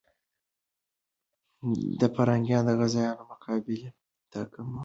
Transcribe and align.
پرنګیان 2.15 2.63
د 2.65 2.69
غازيانو 2.79 3.23
مقابلې 3.31 3.77
ته 4.31 4.39
کمزوري 4.53 4.69
سول. 4.75 4.79